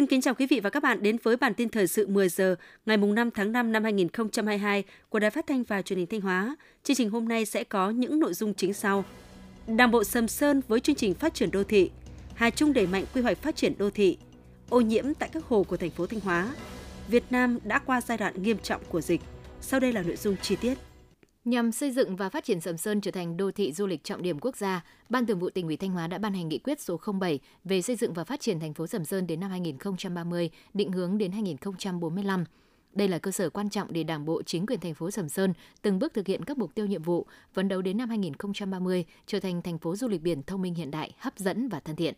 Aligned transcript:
Xin 0.00 0.06
kính 0.06 0.20
chào 0.20 0.34
quý 0.34 0.46
vị 0.46 0.60
và 0.60 0.70
các 0.70 0.82
bạn 0.82 1.02
đến 1.02 1.16
với 1.22 1.36
bản 1.36 1.54
tin 1.54 1.68
thời 1.68 1.86
sự 1.86 2.06
10 2.06 2.28
giờ 2.28 2.56
ngày 2.86 2.96
5 2.96 3.30
tháng 3.30 3.52
5 3.52 3.72
năm 3.72 3.84
2022 3.84 4.84
của 5.08 5.18
Đài 5.18 5.30
Phát 5.30 5.46
thanh 5.46 5.62
và 5.62 5.82
Truyền 5.82 5.98
hình 5.98 6.06
Thanh 6.06 6.20
Hóa. 6.20 6.56
Chương 6.84 6.96
trình 6.96 7.10
hôm 7.10 7.28
nay 7.28 7.44
sẽ 7.44 7.64
có 7.64 7.90
những 7.90 8.20
nội 8.20 8.34
dung 8.34 8.54
chính 8.54 8.74
sau. 8.74 9.04
Đảng 9.66 9.90
bộ 9.90 10.04
Sầm 10.04 10.28
Sơn 10.28 10.62
với 10.68 10.80
chương 10.80 10.96
trình 10.96 11.14
phát 11.14 11.34
triển 11.34 11.50
đô 11.50 11.64
thị, 11.64 11.90
Hà 12.34 12.50
Trung 12.50 12.72
đẩy 12.72 12.86
mạnh 12.86 13.04
quy 13.14 13.22
hoạch 13.22 13.38
phát 13.38 13.56
triển 13.56 13.72
đô 13.78 13.90
thị, 13.90 14.18
ô 14.68 14.80
nhiễm 14.80 15.14
tại 15.14 15.28
các 15.32 15.44
hồ 15.44 15.62
của 15.62 15.76
thành 15.76 15.90
phố 15.90 16.06
Thanh 16.06 16.20
Hóa. 16.20 16.54
Việt 17.08 17.24
Nam 17.30 17.58
đã 17.64 17.78
qua 17.78 18.00
giai 18.00 18.18
đoạn 18.18 18.42
nghiêm 18.42 18.58
trọng 18.58 18.82
của 18.88 19.00
dịch. 19.00 19.20
Sau 19.60 19.80
đây 19.80 19.92
là 19.92 20.02
nội 20.02 20.16
dung 20.16 20.36
chi 20.42 20.56
tiết. 20.56 20.78
Nhằm 21.44 21.72
xây 21.72 21.90
dựng 21.90 22.16
và 22.16 22.28
phát 22.28 22.44
triển 22.44 22.60
Sầm 22.60 22.76
Sơn 22.76 23.00
trở 23.00 23.10
thành 23.10 23.36
đô 23.36 23.50
thị 23.50 23.72
du 23.72 23.86
lịch 23.86 24.04
trọng 24.04 24.22
điểm 24.22 24.38
quốc 24.38 24.56
gia, 24.56 24.84
Ban 25.08 25.26
Thường 25.26 25.38
vụ 25.38 25.50
tỉnh 25.50 25.66
ủy 25.66 25.76
Thanh 25.76 25.90
Hóa 25.90 26.06
đã 26.06 26.18
ban 26.18 26.34
hành 26.34 26.48
nghị 26.48 26.58
quyết 26.58 26.80
số 26.80 27.00
07 27.20 27.40
về 27.64 27.82
xây 27.82 27.96
dựng 27.96 28.12
và 28.12 28.24
phát 28.24 28.40
triển 28.40 28.60
thành 28.60 28.74
phố 28.74 28.86
Sầm 28.86 29.04
Sơn 29.04 29.26
đến 29.26 29.40
năm 29.40 29.50
2030, 29.50 30.50
định 30.74 30.92
hướng 30.92 31.18
đến 31.18 31.32
2045. 31.32 32.44
Đây 32.92 33.08
là 33.08 33.18
cơ 33.18 33.30
sở 33.30 33.50
quan 33.50 33.70
trọng 33.70 33.92
để 33.92 34.02
Đảng 34.02 34.24
bộ 34.24 34.42
chính 34.42 34.66
quyền 34.66 34.80
thành 34.80 34.94
phố 34.94 35.10
Sầm 35.10 35.28
Sơn 35.28 35.52
từng 35.82 35.98
bước 35.98 36.14
thực 36.14 36.26
hiện 36.26 36.44
các 36.44 36.58
mục 36.58 36.74
tiêu 36.74 36.86
nhiệm 36.86 37.02
vụ, 37.02 37.26
phấn 37.52 37.68
đấu 37.68 37.82
đến 37.82 37.96
năm 37.96 38.08
2030 38.08 39.04
trở 39.26 39.40
thành 39.40 39.62
thành 39.62 39.78
phố 39.78 39.96
du 39.96 40.08
lịch 40.08 40.22
biển 40.22 40.42
thông 40.42 40.62
minh 40.62 40.74
hiện 40.74 40.90
đại, 40.90 41.14
hấp 41.18 41.38
dẫn 41.38 41.68
và 41.68 41.80
thân 41.80 41.96
thiện. 41.96 42.14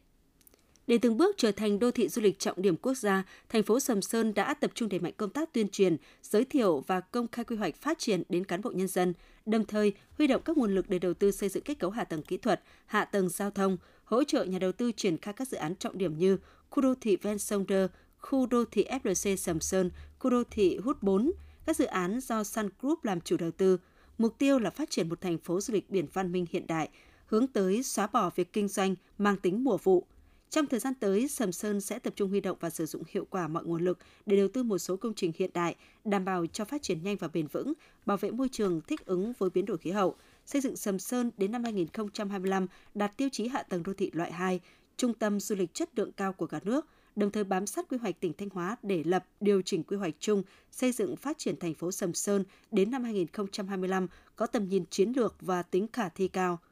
Để 0.87 0.99
từng 0.99 1.17
bước 1.17 1.37
trở 1.39 1.53
thành 1.53 1.79
đô 1.79 1.91
thị 1.91 2.09
du 2.09 2.23
lịch 2.23 2.39
trọng 2.39 2.63
điểm 2.63 2.77
quốc 2.77 2.95
gia, 2.95 3.25
thành 3.49 3.63
phố 3.63 3.81
Sầm 3.81 4.03
Sơn 4.03 4.35
đã 4.35 4.55
tập 4.55 4.71
trung 4.75 4.89
đẩy 4.89 5.01
mạnh 5.01 5.13
công 5.17 5.31
tác 5.31 5.53
tuyên 5.53 5.69
truyền, 5.69 5.97
giới 6.23 6.45
thiệu 6.45 6.85
và 6.87 7.01
công 7.01 7.29
khai 7.29 7.45
quy 7.45 7.57
hoạch 7.57 7.77
phát 7.77 7.99
triển 7.99 8.23
đến 8.29 8.45
cán 8.45 8.63
bộ 8.63 8.71
nhân 8.71 8.89
dân, 8.89 9.15
đồng 9.47 9.65
thời 9.65 9.93
huy 10.19 10.27
động 10.27 10.43
các 10.45 10.59
nguồn 10.59 10.75
lực 10.75 10.89
để 10.89 10.99
đầu 10.99 11.15
tư 11.15 11.31
xây 11.31 11.49
dựng 11.49 11.63
kết 11.63 11.79
cấu 11.79 11.91
hạ 11.91 12.05
tầng 12.05 12.23
kỹ 12.23 12.37
thuật, 12.37 12.63
hạ 12.87 13.05
tầng 13.05 13.29
giao 13.29 13.51
thông, 13.51 13.77
hỗ 14.05 14.25
trợ 14.25 14.45
nhà 14.45 14.59
đầu 14.59 14.73
tư 14.73 14.93
triển 14.93 15.19
khai 15.19 15.35
các 15.35 15.49
dự 15.49 15.57
án 15.57 15.77
trọng 15.77 15.99
điểm 15.99 16.19
như 16.19 16.37
khu 16.71 16.83
đô 16.83 16.95
thị 17.01 17.17
ven 17.17 17.39
sông 17.39 17.67
Đơ, 17.67 17.89
khu 18.19 18.47
đô 18.47 18.65
thị 18.65 18.87
FLC 19.03 19.37
Sầm 19.37 19.61
Sơn, 19.61 19.91
khu 20.19 20.31
đô 20.31 20.43
thị 20.51 20.79
Hút 20.85 21.03
4, 21.03 21.33
các 21.67 21.77
dự 21.77 21.85
án 21.85 22.21
do 22.21 22.45
Sun 22.45 22.69
Group 22.81 23.05
làm 23.05 23.21
chủ 23.21 23.37
đầu 23.37 23.51
tư. 23.51 23.79
Mục 24.19 24.39
tiêu 24.39 24.59
là 24.59 24.71
phát 24.71 24.91
triển 24.91 25.09
một 25.09 25.21
thành 25.21 25.39
phố 25.39 25.61
du 25.61 25.75
lịch 25.75 25.91
biển 25.91 26.07
văn 26.13 26.33
minh 26.33 26.47
hiện 26.51 26.67
đại, 26.67 26.89
hướng 27.27 27.47
tới 27.47 27.83
xóa 27.83 28.07
bỏ 28.07 28.31
việc 28.35 28.53
kinh 28.53 28.69
doanh 28.69 28.95
mang 29.19 29.37
tính 29.37 29.65
mùa 29.65 29.77
vụ, 29.77 30.07
trong 30.53 30.67
thời 30.67 30.81
gian 30.81 30.95
tới, 30.95 31.29
Sầm 31.29 31.53
Sơn 31.53 31.81
sẽ 31.81 31.99
tập 31.99 32.13
trung 32.17 32.31
huy 32.31 32.41
động 32.41 32.57
và 32.61 32.71
sử 32.71 32.87
dụng 32.87 33.03
hiệu 33.09 33.27
quả 33.31 33.49
mọi 33.49 33.65
nguồn 33.65 33.85
lực 33.85 33.99
để 34.27 34.37
đầu 34.37 34.49
tư 34.49 34.63
một 34.63 34.79
số 34.79 34.97
công 34.97 35.15
trình 35.15 35.33
hiện 35.39 35.51
đại, 35.55 35.77
đảm 36.05 36.25
bảo 36.25 36.47
cho 36.47 36.65
phát 36.65 36.83
triển 36.83 37.03
nhanh 37.03 37.17
và 37.17 37.29
bền 37.29 37.47
vững, 37.47 37.73
bảo 38.07 38.17
vệ 38.17 38.31
môi 38.31 38.49
trường 38.49 38.81
thích 38.81 39.07
ứng 39.07 39.33
với 39.39 39.51
biến 39.51 39.67
đổi 39.67 39.79
khí 39.79 39.91
hậu, 39.91 40.17
xây 40.47 40.61
dựng 40.61 40.77
Sầm 40.77 40.99
Sơn 40.99 41.31
đến 41.37 41.53
năm 41.53 41.65
2025 41.65 42.67
đạt 42.95 43.17
tiêu 43.17 43.29
chí 43.33 43.49
hạ 43.49 43.63
tầng 43.63 43.83
đô 43.83 43.93
thị 43.95 44.11
loại 44.15 44.33
2, 44.33 44.61
trung 44.97 45.15
tâm 45.15 45.41
du 45.41 45.55
lịch 45.55 45.75
chất 45.75 45.99
lượng 45.99 46.13
cao 46.13 46.33
của 46.33 46.47
cả 46.47 46.61
nước, 46.65 46.87
đồng 47.17 47.31
thời 47.31 47.45
bám 47.45 47.67
sát 47.67 47.89
quy 47.89 47.99
hoạch 47.99 48.21
tỉnh 48.21 48.33
Thanh 48.33 48.49
Hóa 48.49 48.77
để 48.83 49.03
lập 49.05 49.25
điều 49.41 49.63
chỉnh 49.63 49.83
quy 49.83 49.97
hoạch 49.97 50.15
chung 50.19 50.43
xây 50.71 50.93
dựng 50.93 51.17
phát 51.17 51.39
triển 51.39 51.57
thành 51.59 51.75
phố 51.75 51.93
Sầm 51.93 52.15
Sơn 52.15 52.45
đến 52.71 52.91
năm 52.91 53.05
2025 53.05 54.07
có 54.37 54.47
tầm 54.47 54.69
nhìn 54.69 54.85
chiến 54.91 55.13
lược 55.17 55.35
và 55.41 55.63
tính 55.63 55.87
khả 55.93 56.09
thi 56.09 56.29
cao– 56.29 56.59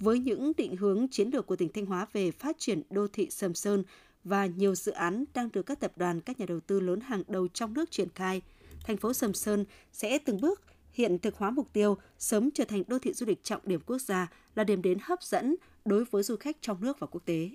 với 0.00 0.18
những 0.18 0.52
định 0.56 0.76
hướng 0.76 1.08
chiến 1.08 1.30
lược 1.32 1.46
của 1.46 1.56
tỉnh 1.56 1.72
Thanh 1.72 1.86
Hóa 1.86 2.06
về 2.12 2.30
phát 2.30 2.56
triển 2.58 2.82
đô 2.90 3.08
thị 3.08 3.30
Sầm 3.30 3.54
Sơn 3.54 3.84
và 4.24 4.46
nhiều 4.46 4.74
dự 4.74 4.92
án 4.92 5.24
đang 5.34 5.48
được 5.52 5.62
các 5.62 5.80
tập 5.80 5.92
đoàn, 5.96 6.20
các 6.20 6.40
nhà 6.40 6.46
đầu 6.46 6.60
tư 6.60 6.80
lớn 6.80 7.00
hàng 7.00 7.22
đầu 7.28 7.48
trong 7.48 7.74
nước 7.74 7.90
triển 7.90 8.08
khai, 8.14 8.42
thành 8.84 8.96
phố 8.96 9.12
Sầm 9.12 9.34
Sơn 9.34 9.64
sẽ 9.92 10.18
từng 10.18 10.40
bước 10.40 10.62
hiện 10.92 11.18
thực 11.18 11.36
hóa 11.36 11.50
mục 11.50 11.72
tiêu 11.72 11.96
sớm 12.18 12.50
trở 12.50 12.64
thành 12.64 12.82
đô 12.86 12.98
thị 12.98 13.12
du 13.12 13.26
lịch 13.26 13.44
trọng 13.44 13.60
điểm 13.64 13.80
quốc 13.86 13.98
gia 13.98 14.30
là 14.54 14.64
điểm 14.64 14.82
đến 14.82 14.98
hấp 15.02 15.22
dẫn 15.22 15.56
đối 15.84 16.04
với 16.04 16.22
du 16.22 16.36
khách 16.36 16.56
trong 16.60 16.80
nước 16.80 16.98
và 16.98 17.06
quốc 17.06 17.22
tế. 17.24 17.50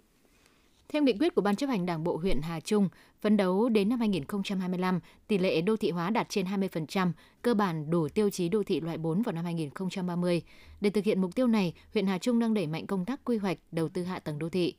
Theo 0.94 1.04
nghị 1.04 1.14
quyết 1.20 1.36
của 1.36 1.42
Ban 1.42 1.56
chấp 1.56 1.68
hành 1.68 1.86
Đảng 1.86 2.04
bộ 2.04 2.18
huyện 2.18 2.42
Hà 2.42 2.60
Trung, 2.60 2.90
phấn 3.22 3.38
đấu 3.38 3.70
đến 3.70 3.90
năm 3.90 4.00
2025, 4.00 5.00
tỷ 5.28 5.38
lệ 5.38 5.62
đô 5.62 5.78
thị 5.78 5.92
hóa 5.92 6.10
đạt 6.10 6.30
trên 6.30 6.46
20%, 6.46 7.12
cơ 7.42 7.54
bản 7.54 7.90
đủ 7.90 8.10
tiêu 8.10 8.30
chí 8.30 8.50
đô 8.50 8.64
thị 8.64 8.82
loại 8.82 8.98
4 8.98 9.22
vào 9.22 9.34
năm 9.34 9.46
2030. 9.46 10.42
Để 10.82 10.90
thực 10.90 11.04
hiện 11.04 11.22
mục 11.22 11.36
tiêu 11.36 11.48
này, 11.48 11.74
huyện 11.94 12.08
Hà 12.08 12.18
Trung 12.18 12.40
đang 12.40 12.54
đẩy 12.54 12.68
mạnh 12.68 12.88
công 12.88 13.06
tác 13.06 13.26
quy 13.26 13.38
hoạch, 13.38 13.58
đầu 13.72 13.90
tư 13.90 14.04
hạ 14.04 14.20
tầng 14.20 14.40
đô 14.40 14.50
thị. 14.50 14.74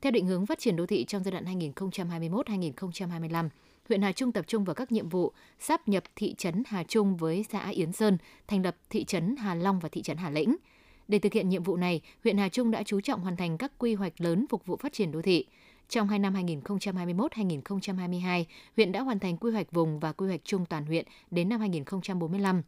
Theo 0.00 0.12
định 0.12 0.26
hướng 0.26 0.46
phát 0.46 0.58
triển 0.58 0.76
đô 0.76 0.86
thị 0.86 1.04
trong 1.04 1.24
giai 1.24 1.32
đoạn 1.32 1.44
2021-2025, 1.44 3.48
huyện 3.88 4.02
Hà 4.02 4.12
Trung 4.12 4.32
tập 4.32 4.44
trung 4.48 4.64
vào 4.64 4.74
các 4.74 4.92
nhiệm 4.92 5.08
vụ 5.08 5.32
sáp 5.58 5.88
nhập 5.88 6.04
thị 6.16 6.34
trấn 6.38 6.62
Hà 6.66 6.82
Trung 6.82 7.16
với 7.16 7.44
xã 7.50 7.68
Yến 7.68 7.92
Sơn, 7.92 8.18
thành 8.46 8.62
lập 8.62 8.76
thị 8.90 9.04
trấn 9.04 9.36
Hà 9.36 9.54
Long 9.54 9.80
và 9.80 9.88
thị 9.88 10.02
trấn 10.02 10.16
Hà 10.16 10.30
Lĩnh– 10.30 10.56
để 11.08 11.18
thực 11.18 11.32
hiện 11.32 11.48
nhiệm 11.48 11.62
vụ 11.62 11.76
này, 11.76 12.00
huyện 12.24 12.38
Hà 12.38 12.48
Trung 12.48 12.70
đã 12.70 12.82
chú 12.82 13.00
trọng 13.00 13.20
hoàn 13.20 13.36
thành 13.36 13.58
các 13.58 13.72
quy 13.78 13.94
hoạch 13.94 14.20
lớn 14.20 14.46
phục 14.50 14.66
vụ 14.66 14.76
phát 14.76 14.92
triển 14.92 15.12
đô 15.12 15.22
thị. 15.22 15.46
Trong 15.88 16.08
hai 16.08 16.18
năm 16.18 16.34
2021-2022, 16.34 18.44
huyện 18.76 18.92
đã 18.92 19.00
hoàn 19.00 19.18
thành 19.18 19.36
quy 19.36 19.52
hoạch 19.52 19.72
vùng 19.72 20.00
và 20.00 20.12
quy 20.12 20.26
hoạch 20.26 20.40
chung 20.44 20.66
toàn 20.66 20.86
huyện 20.86 21.06
đến 21.30 21.48
năm 21.48 21.60
2045. 21.60 22.62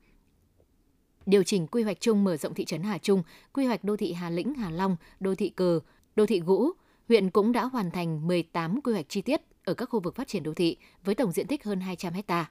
Điều 1.26 1.42
chỉnh 1.42 1.66
quy 1.66 1.82
hoạch 1.82 2.00
chung 2.00 2.24
mở 2.24 2.36
rộng 2.36 2.54
thị 2.54 2.64
trấn 2.64 2.82
Hà 2.82 2.98
Trung, 2.98 3.22
quy 3.52 3.66
hoạch 3.66 3.84
đô 3.84 3.96
thị 3.96 4.12
Hà 4.12 4.30
Lĩnh, 4.30 4.54
Hà 4.54 4.70
Long, 4.70 4.96
đô 5.20 5.34
thị 5.34 5.48
Cờ, 5.48 5.80
đô 6.16 6.26
thị 6.26 6.40
Gũ, 6.40 6.70
huyện 7.08 7.30
cũng 7.30 7.52
đã 7.52 7.64
hoàn 7.64 7.90
thành 7.90 8.26
18 8.26 8.80
quy 8.80 8.92
hoạch 8.92 9.08
chi 9.08 9.22
tiết 9.22 9.40
ở 9.64 9.74
các 9.74 9.86
khu 9.86 10.00
vực 10.00 10.14
phát 10.14 10.28
triển 10.28 10.42
đô 10.42 10.54
thị 10.54 10.76
với 11.04 11.14
tổng 11.14 11.32
diện 11.32 11.46
tích 11.46 11.64
hơn 11.64 11.80
200 11.80 12.12
ha. 12.28 12.50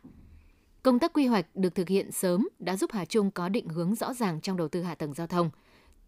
Công 0.83 0.99
tác 0.99 1.13
quy 1.13 1.25
hoạch 1.25 1.45
được 1.55 1.75
thực 1.75 1.89
hiện 1.89 2.11
sớm 2.11 2.47
đã 2.59 2.75
giúp 2.75 2.91
Hà 2.93 3.05
Trung 3.05 3.31
có 3.31 3.49
định 3.49 3.67
hướng 3.67 3.95
rõ 3.95 4.13
ràng 4.13 4.41
trong 4.41 4.57
đầu 4.57 4.67
tư 4.67 4.81
hạ 4.81 4.95
tầng 4.95 5.13
giao 5.13 5.27
thông– 5.27 5.49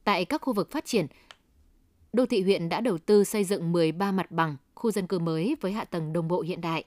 Tại 0.04 0.26
các 0.26 0.42
khu 0.42 0.54
vực 0.54 0.72
phát 0.72 0.86
triển, 0.86 1.08
đô 2.14 2.26
thị 2.26 2.42
huyện 2.42 2.70
đã 2.70 2.82
đầu 2.82 2.98
tư 2.98 3.24
xây 3.24 3.44
dựng 3.44 3.72
13 3.72 4.12
mặt 4.12 4.32
bằng, 4.32 4.58
khu 4.76 4.92
dân 4.92 5.08
cư 5.08 5.20
mới 5.20 5.56
với 5.62 5.72
hạ 5.72 5.86
tầng 5.86 6.14
đồng 6.14 6.28
bộ 6.28 6.42
hiện 6.42 6.62
đại, 6.62 6.84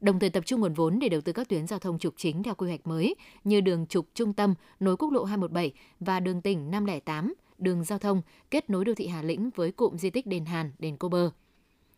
đồng 0.00 0.18
thời 0.18 0.30
tập 0.30 0.46
trung 0.46 0.60
nguồn 0.60 0.74
vốn 0.74 0.98
để 0.98 1.08
đầu 1.08 1.20
tư 1.20 1.32
các 1.32 1.48
tuyến 1.48 1.66
giao 1.66 1.78
thông 1.78 1.98
trục 1.98 2.14
chính 2.16 2.42
theo 2.42 2.54
quy 2.54 2.68
hoạch 2.68 2.86
mới 2.86 3.14
như 3.44 3.60
đường 3.60 3.86
trục 3.86 4.06
trung 4.14 4.32
tâm 4.32 4.54
nối 4.80 4.96
quốc 4.96 5.12
lộ 5.12 5.24
217 5.24 5.72
và 6.00 6.20
đường 6.20 6.42
tỉnh 6.42 6.70
508, 6.70 7.34
đường 7.58 7.84
giao 7.84 7.98
thông 7.98 8.22
kết 8.50 8.70
nối 8.70 8.84
đô 8.84 8.94
thị 8.94 9.06
Hà 9.06 9.22
Lĩnh 9.22 9.50
với 9.54 9.72
cụm 9.72 9.96
di 9.96 10.10
tích 10.10 10.26
Đền 10.26 10.44
Hàn, 10.44 10.72
Đền 10.78 10.96
Cô 10.96 11.08
Bơ. 11.08 11.30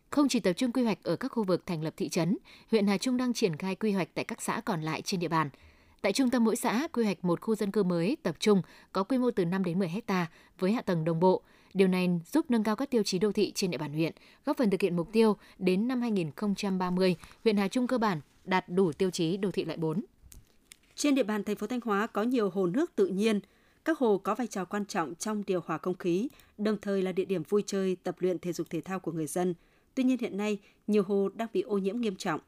Không 0.09 0.27
chỉ 0.29 0.39
tập 0.39 0.53
trung 0.53 0.71
quy 0.71 0.83
hoạch 0.83 1.03
ở 1.03 1.15
các 1.15 1.31
khu 1.31 1.43
vực 1.43 1.65
thành 1.65 1.83
lập 1.83 1.93
thị 1.97 2.09
trấn, 2.09 2.37
huyện 2.71 2.87
Hà 2.87 2.97
Trung 2.97 3.17
đang 3.17 3.33
triển 3.33 3.55
khai 3.55 3.75
quy 3.75 3.91
hoạch 3.91 4.09
tại 4.13 4.25
các 4.25 4.41
xã 4.41 4.61
còn 4.65 4.81
lại 4.81 5.01
trên 5.01 5.19
địa 5.19 5.27
bàn– 5.27 5.49
Tại 6.07 6.13
trung 6.13 6.29
tâm 6.29 6.43
mỗi 6.43 6.55
xã, 6.55 6.87
quy 6.93 7.03
hoạch 7.03 7.25
một 7.25 7.41
khu 7.41 7.55
dân 7.55 7.71
cư 7.71 7.83
mới 7.83 8.17
tập 8.23 8.35
trung 8.39 8.61
có 8.91 9.03
quy 9.03 9.17
mô 9.17 9.31
từ 9.31 9.45
5 9.45 9.63
đến 9.63 9.79
10 9.79 9.89
hecta 9.89 10.27
với 10.59 10.71
hạ 10.71 10.81
tầng 10.81 11.05
đồng 11.05 11.19
bộ. 11.19 11.41
Điều 11.73 11.87
này 11.87 12.09
giúp 12.31 12.45
nâng 12.49 12.63
cao 12.63 12.75
các 12.75 12.89
tiêu 12.89 13.03
chí 13.03 13.19
đô 13.19 13.31
thị 13.31 13.51
trên 13.55 13.71
địa 13.71 13.77
bàn 13.77 13.93
huyện, 13.93 14.13
góp 14.45 14.57
phần 14.57 14.69
thực 14.69 14.81
hiện 14.81 14.95
mục 14.95 15.09
tiêu 15.11 15.37
đến 15.57 15.87
năm 15.87 16.01
2030, 16.01 17.15
huyện 17.43 17.57
Hà 17.57 17.67
Trung 17.67 17.87
cơ 17.87 17.97
bản 17.97 18.21
đạt 18.45 18.69
đủ 18.69 18.91
tiêu 18.91 19.09
chí 19.09 19.37
đô 19.37 19.51
thị 19.51 19.65
loại 19.65 19.77
4. 19.77 20.03
Trên 20.95 21.15
địa 21.15 21.23
bàn 21.23 21.43
thành 21.43 21.55
phố 21.55 21.67
Thanh 21.67 21.81
Hóa 21.81 22.07
có 22.07 22.23
nhiều 22.23 22.49
hồ 22.49 22.67
nước 22.67 22.95
tự 22.95 23.07
nhiên. 23.07 23.39
Các 23.85 23.99
hồ 23.99 24.17
có 24.17 24.35
vai 24.35 24.47
trò 24.47 24.65
quan 24.65 24.85
trọng 24.85 25.15
trong 25.15 25.43
điều 25.47 25.61
hòa 25.65 25.77
không 25.77 25.97
khí, 25.97 26.29
đồng 26.57 26.77
thời 26.81 27.01
là 27.01 27.11
địa 27.11 27.25
điểm 27.25 27.43
vui 27.49 27.63
chơi, 27.65 27.95
tập 28.03 28.15
luyện 28.19 28.39
thể 28.39 28.53
dục 28.53 28.67
thể 28.69 28.81
thao 28.81 28.99
của 28.99 29.11
người 29.11 29.27
dân. 29.27 29.53
Tuy 29.95 30.03
nhiên 30.03 30.17
hiện 30.17 30.37
nay, 30.37 30.59
nhiều 30.87 31.03
hồ 31.03 31.29
đang 31.35 31.47
bị 31.53 31.61
ô 31.61 31.77
nhiễm 31.77 32.01
nghiêm 32.01 32.15
trọng. 32.15 32.39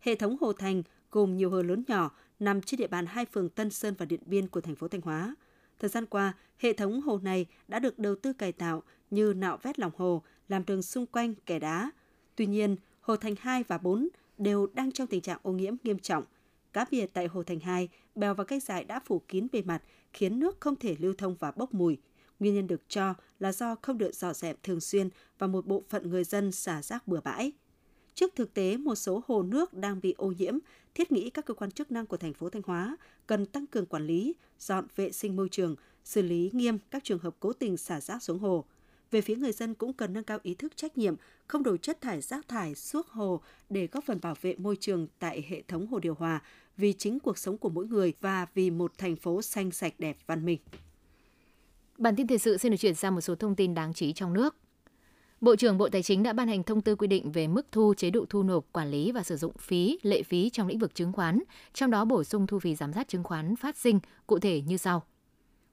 Hệ 0.00 0.14
thống 0.14 0.36
hồ 0.40 0.52
thành 0.52 0.82
gồm 1.10 1.36
nhiều 1.36 1.50
hồ 1.50 1.62
lớn 1.62 1.84
nhỏ 1.88 2.10
nằm 2.40 2.62
trên 2.62 2.78
địa 2.78 2.86
bàn 2.86 3.06
hai 3.06 3.26
phường 3.26 3.48
Tân 3.48 3.70
Sơn 3.70 3.94
và 3.98 4.06
Điện 4.06 4.20
Biên 4.26 4.48
của 4.48 4.60
thành 4.60 4.74
phố 4.74 4.88
Thanh 4.88 5.00
Hóa. 5.00 5.34
Thời 5.78 5.90
gian 5.90 6.06
qua, 6.06 6.32
hệ 6.58 6.72
thống 6.72 7.00
hồ 7.00 7.18
này 7.22 7.46
đã 7.68 7.78
được 7.78 7.98
đầu 7.98 8.14
tư 8.14 8.32
cải 8.32 8.52
tạo 8.52 8.82
như 9.10 9.34
nạo 9.36 9.58
vét 9.62 9.78
lòng 9.78 9.92
hồ, 9.96 10.22
làm 10.48 10.66
đường 10.66 10.82
xung 10.82 11.06
quanh 11.06 11.34
kẻ 11.46 11.58
đá. 11.58 11.90
Tuy 12.36 12.46
nhiên, 12.46 12.76
hồ 13.00 13.16
Thành 13.16 13.34
2 13.38 13.62
và 13.62 13.78
4 13.78 14.08
đều 14.38 14.66
đang 14.74 14.92
trong 14.92 15.06
tình 15.06 15.20
trạng 15.20 15.38
ô 15.42 15.52
nhiễm 15.52 15.74
nghiêm 15.84 15.98
trọng. 15.98 16.24
Cá 16.72 16.84
biệt 16.90 17.06
tại 17.12 17.26
hồ 17.26 17.42
Thành 17.42 17.60
2, 17.60 17.88
bèo 18.14 18.34
và 18.34 18.44
cây 18.44 18.60
dại 18.60 18.84
đã 18.84 19.00
phủ 19.04 19.22
kín 19.28 19.46
bề 19.52 19.62
mặt, 19.62 19.82
khiến 20.12 20.40
nước 20.40 20.60
không 20.60 20.76
thể 20.76 20.96
lưu 20.98 21.14
thông 21.18 21.36
và 21.38 21.50
bốc 21.50 21.74
mùi. 21.74 21.98
Nguyên 22.38 22.54
nhân 22.54 22.66
được 22.66 22.88
cho 22.88 23.14
là 23.38 23.52
do 23.52 23.76
không 23.82 23.98
được 23.98 24.14
dò 24.14 24.32
dẹp 24.32 24.62
thường 24.62 24.80
xuyên 24.80 25.08
và 25.38 25.46
một 25.46 25.66
bộ 25.66 25.82
phận 25.88 26.10
người 26.10 26.24
dân 26.24 26.52
xả 26.52 26.82
rác 26.82 27.08
bừa 27.08 27.20
bãi. 27.20 27.52
Trước 28.20 28.34
thực 28.36 28.54
tế 28.54 28.76
một 28.76 28.94
số 28.94 29.22
hồ 29.26 29.42
nước 29.42 29.74
đang 29.74 30.00
bị 30.00 30.14
ô 30.18 30.32
nhiễm, 30.38 30.58
thiết 30.94 31.12
nghĩ 31.12 31.30
các 31.30 31.44
cơ 31.44 31.54
quan 31.54 31.70
chức 31.70 31.90
năng 31.92 32.06
của 32.06 32.16
thành 32.16 32.34
phố 32.34 32.50
Thanh 32.50 32.62
Hóa 32.66 32.96
cần 33.26 33.46
tăng 33.46 33.66
cường 33.66 33.86
quản 33.86 34.06
lý, 34.06 34.34
dọn 34.58 34.86
vệ 34.96 35.12
sinh 35.12 35.36
môi 35.36 35.48
trường, 35.48 35.76
xử 36.04 36.22
lý 36.22 36.50
nghiêm 36.52 36.78
các 36.90 37.04
trường 37.04 37.18
hợp 37.18 37.36
cố 37.40 37.52
tình 37.52 37.76
xả 37.76 38.00
rác 38.00 38.22
xuống 38.22 38.38
hồ. 38.38 38.64
Về 39.10 39.20
phía 39.20 39.36
người 39.36 39.52
dân 39.52 39.74
cũng 39.74 39.92
cần 39.92 40.12
nâng 40.12 40.24
cao 40.24 40.38
ý 40.42 40.54
thức 40.54 40.76
trách 40.76 40.98
nhiệm, 40.98 41.14
không 41.46 41.62
đổ 41.62 41.76
chất 41.76 42.00
thải 42.00 42.20
rác 42.20 42.48
thải 42.48 42.74
suốt 42.74 43.06
hồ 43.08 43.40
để 43.68 43.88
góp 43.92 44.04
phần 44.04 44.18
bảo 44.22 44.34
vệ 44.40 44.54
môi 44.58 44.76
trường 44.76 45.06
tại 45.18 45.44
hệ 45.48 45.62
thống 45.68 45.86
hồ 45.86 45.98
điều 45.98 46.14
hòa 46.14 46.42
vì 46.76 46.92
chính 46.92 47.20
cuộc 47.20 47.38
sống 47.38 47.58
của 47.58 47.68
mỗi 47.68 47.86
người 47.86 48.12
và 48.20 48.46
vì 48.54 48.70
một 48.70 48.92
thành 48.98 49.16
phố 49.16 49.42
xanh 49.42 49.70
sạch 49.70 49.94
đẹp 49.98 50.16
văn 50.26 50.44
minh. 50.44 50.58
Bản 51.98 52.16
tin 52.16 52.26
thời 52.26 52.38
sự 52.38 52.56
xin 52.56 52.70
được 52.72 52.78
chuyển 52.80 52.94
sang 52.94 53.14
một 53.14 53.20
số 53.20 53.34
thông 53.34 53.56
tin 53.56 53.74
đáng 53.74 53.94
chú 53.94 54.06
ý 54.06 54.12
trong 54.12 54.32
nước. 54.32 54.56
Bộ 55.40 55.56
trưởng 55.56 55.78
Bộ 55.78 55.88
Tài 55.88 56.02
chính 56.02 56.22
đã 56.22 56.32
ban 56.32 56.48
hành 56.48 56.62
thông 56.62 56.80
tư 56.80 56.96
quy 56.96 57.06
định 57.06 57.32
về 57.32 57.48
mức 57.48 57.66
thu, 57.72 57.94
chế 57.96 58.10
độ 58.10 58.24
thu 58.28 58.42
nộp, 58.42 58.64
quản 58.72 58.90
lý 58.90 59.12
và 59.12 59.22
sử 59.22 59.36
dụng 59.36 59.52
phí, 59.58 59.98
lệ 60.02 60.22
phí 60.22 60.50
trong 60.50 60.66
lĩnh 60.66 60.78
vực 60.78 60.94
chứng 60.94 61.12
khoán, 61.12 61.40
trong 61.74 61.90
đó 61.90 62.04
bổ 62.04 62.24
sung 62.24 62.46
thu 62.46 62.58
phí 62.58 62.74
giám 62.74 62.92
sát 62.92 63.08
chứng 63.08 63.24
khoán 63.24 63.56
phát 63.56 63.76
sinh 63.76 64.00
cụ 64.26 64.38
thể 64.38 64.62
như 64.66 64.76
sau. 64.76 65.02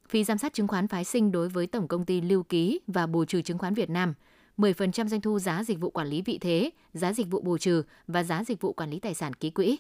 Phí 0.10 0.24
giám 0.24 0.38
sát 0.38 0.54
chứng 0.54 0.68
khoán 0.68 0.88
phái 0.88 1.04
sinh 1.04 1.32
đối 1.32 1.50
với 1.50 1.68
Tổng 1.68 1.88
công 1.88 2.06
ty 2.06 2.22
Lưu 2.22 2.44
ký 2.44 2.80
và 2.88 3.08
Bù 3.08 3.26
trừ 3.26 3.42
chứng 3.42 3.58
khoán 3.58 3.74
Việt 3.74 3.90
Nam 3.90 4.14
10% 4.58 5.08
doanh 5.08 5.22
thu 5.22 5.40
giá 5.40 5.64
dịch 5.64 5.80
vụ 5.80 5.90
quản 5.90 6.08
lý 6.08 6.22
vị 6.22 6.38
thế, 6.38 6.70
giá 6.94 7.14
dịch 7.14 7.28
vụ 7.30 7.42
bù 7.42 7.58
trừ 7.58 7.84
và 8.08 8.24
giá 8.24 8.44
dịch 8.44 8.62
vụ 8.62 8.74
quản 8.74 8.90
lý 8.90 9.00
tài 9.00 9.14
sản 9.14 9.34
ký 9.34 9.50
quỹ. 9.50 9.78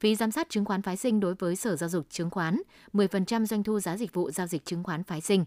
Phí 0.00 0.14
giám 0.14 0.30
sát 0.30 0.50
chứng 0.50 0.64
khoán 0.64 0.82
phái 0.82 0.96
sinh 0.96 1.20
đối 1.20 1.34
với 1.34 1.56
Sở 1.56 1.76
Giao 1.76 1.88
dịch 1.88 2.10
Chứng 2.10 2.30
khoán, 2.30 2.62
10% 2.92 3.46
doanh 3.46 3.62
thu 3.62 3.80
giá 3.80 3.96
dịch 3.96 4.14
vụ 4.14 4.30
giao 4.30 4.46
dịch 4.46 4.64
chứng 4.64 4.82
khoán 4.82 5.04
phái 5.04 5.20
sinh. 5.20 5.44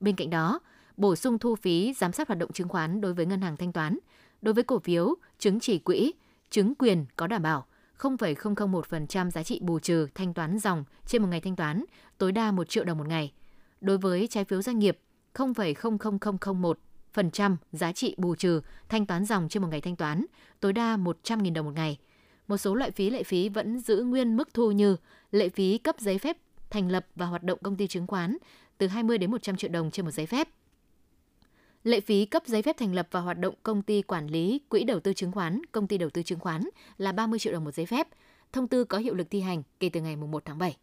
Bên 0.00 0.16
cạnh 0.16 0.30
đó, 0.30 0.60
bổ 0.96 1.16
sung 1.16 1.38
thu 1.38 1.56
phí 1.56 1.94
giám 1.96 2.12
sát 2.12 2.28
hoạt 2.28 2.38
động 2.38 2.52
chứng 2.52 2.68
khoán 2.68 3.00
đối 3.00 3.14
với 3.14 3.26
ngân 3.26 3.40
hàng 3.40 3.56
thanh 3.56 3.72
toán, 3.72 3.98
đối 4.42 4.54
với 4.54 4.64
cổ 4.64 4.78
phiếu, 4.78 5.14
chứng 5.38 5.60
chỉ 5.60 5.78
quỹ, 5.78 6.12
chứng 6.50 6.74
quyền 6.74 7.06
có 7.16 7.26
đảm 7.26 7.42
bảo 7.42 7.66
0,001% 7.98 9.30
giá 9.30 9.42
trị 9.42 9.60
bù 9.62 9.78
trừ 9.78 10.08
thanh 10.14 10.34
toán 10.34 10.58
dòng 10.58 10.84
trên 11.06 11.22
một 11.22 11.28
ngày 11.28 11.40
thanh 11.40 11.56
toán, 11.56 11.84
tối 12.18 12.32
đa 12.32 12.52
1 12.52 12.68
triệu 12.68 12.84
đồng 12.84 12.98
một 12.98 13.08
ngày. 13.08 13.32
Đối 13.80 13.98
với 13.98 14.26
trái 14.26 14.44
phiếu 14.44 14.62
doanh 14.62 14.78
nghiệp, 14.78 14.98
0,00001% 15.34 17.56
giá 17.72 17.92
trị 17.92 18.14
bù 18.18 18.34
trừ 18.34 18.60
thanh 18.88 19.06
toán 19.06 19.24
dòng 19.24 19.48
trên 19.48 19.62
một 19.62 19.68
ngày 19.68 19.80
thanh 19.80 19.96
toán, 19.96 20.24
tối 20.60 20.72
đa 20.72 20.96
100.000 20.96 21.52
đồng 21.52 21.66
một 21.66 21.72
ngày. 21.74 21.98
Một 22.48 22.56
số 22.56 22.74
loại 22.74 22.90
phí 22.90 23.10
lệ 23.10 23.22
phí 23.22 23.48
vẫn 23.48 23.80
giữ 23.80 24.02
nguyên 24.02 24.36
mức 24.36 24.54
thu 24.54 24.70
như 24.70 24.96
lệ 25.30 25.48
phí 25.48 25.78
cấp 25.78 25.96
giấy 25.98 26.18
phép 26.18 26.36
thành 26.70 26.90
lập 26.90 27.06
và 27.16 27.26
hoạt 27.26 27.42
động 27.42 27.58
công 27.62 27.76
ty 27.76 27.86
chứng 27.86 28.06
khoán 28.06 28.36
từ 28.78 28.86
20 28.86 29.18
đến 29.18 29.30
100 29.30 29.56
triệu 29.56 29.70
đồng 29.70 29.90
trên 29.90 30.04
một 30.04 30.10
giấy 30.10 30.26
phép. 30.26 30.48
Lệ 31.84 32.00
phí 32.00 32.24
cấp 32.24 32.42
giấy 32.46 32.62
phép 32.62 32.76
thành 32.76 32.94
lập 32.94 33.08
và 33.10 33.20
hoạt 33.20 33.38
động 33.38 33.54
công 33.62 33.82
ty 33.82 34.02
quản 34.02 34.26
lý 34.26 34.60
quỹ 34.68 34.84
đầu 34.84 35.00
tư 35.00 35.12
chứng 35.12 35.32
khoán, 35.32 35.60
công 35.72 35.86
ty 35.86 35.98
đầu 35.98 36.10
tư 36.10 36.22
chứng 36.22 36.38
khoán 36.38 36.62
là 36.98 37.12
30 37.12 37.38
triệu 37.38 37.52
đồng 37.52 37.64
một 37.64 37.74
giấy 37.74 37.86
phép. 37.86 38.08
Thông 38.52 38.68
tư 38.68 38.84
có 38.84 38.98
hiệu 38.98 39.14
lực 39.14 39.26
thi 39.30 39.40
hành 39.40 39.62
kể 39.80 39.88
từ 39.88 40.00
ngày 40.00 40.16
1 40.16 40.44
tháng 40.44 40.58
7. 40.58 40.76